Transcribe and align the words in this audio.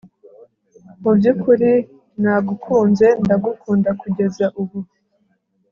Mu 1.01 1.11
byukuri 1.17 1.71
nagukunze 2.23 3.07
ndagukunda 3.23 3.89
kugeza 4.01 4.45
ubu 4.61 4.79